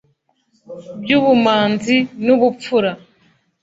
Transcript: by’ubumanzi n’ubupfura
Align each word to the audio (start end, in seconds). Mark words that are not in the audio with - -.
by’ubumanzi 1.01 1.95
n’ubupfura 2.25 2.91